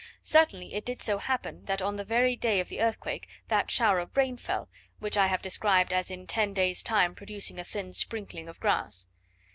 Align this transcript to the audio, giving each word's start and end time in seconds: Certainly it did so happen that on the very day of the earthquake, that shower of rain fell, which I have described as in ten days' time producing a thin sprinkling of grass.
Certainly 0.23 0.73
it 0.73 0.83
did 0.83 0.99
so 0.99 1.19
happen 1.19 1.65
that 1.65 1.79
on 1.79 1.95
the 1.95 2.03
very 2.03 2.35
day 2.35 2.59
of 2.59 2.69
the 2.69 2.81
earthquake, 2.81 3.27
that 3.49 3.69
shower 3.69 3.99
of 3.99 4.17
rain 4.17 4.35
fell, 4.35 4.67
which 4.97 5.15
I 5.15 5.27
have 5.27 5.43
described 5.43 5.93
as 5.93 6.09
in 6.09 6.25
ten 6.25 6.55
days' 6.55 6.81
time 6.81 7.13
producing 7.13 7.59
a 7.59 7.63
thin 7.63 7.93
sprinkling 7.93 8.49
of 8.49 8.59
grass. 8.59 9.05